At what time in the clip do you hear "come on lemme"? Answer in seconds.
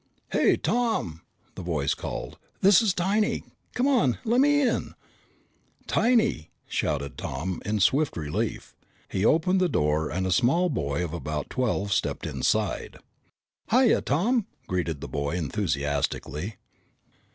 3.75-4.45